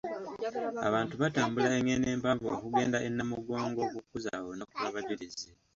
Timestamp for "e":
3.07-3.09